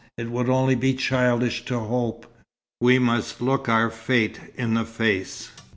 [0.17, 2.25] It would only be childish to hope.
[2.79, 5.51] We must look our fate in the face.